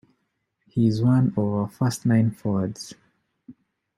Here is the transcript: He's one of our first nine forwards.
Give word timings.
He's 0.65 0.99
one 1.03 1.27
of 1.37 1.37
our 1.37 1.67
first 1.69 2.07
nine 2.07 2.31
forwards. 2.31 2.95